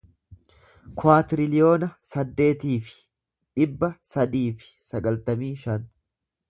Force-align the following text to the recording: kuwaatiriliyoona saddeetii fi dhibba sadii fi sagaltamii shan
kuwaatiriliyoona 1.01 1.89
saddeetii 2.13 2.79
fi 2.89 2.97
dhibba 3.61 3.93
sadii 4.17 4.45
fi 4.63 4.75
sagaltamii 4.89 5.57
shan 5.65 5.89